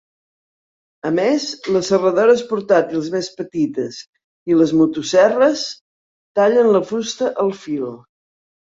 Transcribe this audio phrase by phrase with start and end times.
[1.09, 1.45] A més,
[1.75, 4.01] les serradores portàtils més petites
[4.55, 5.69] y les motoserres
[6.43, 7.91] tallen la fusta al fil.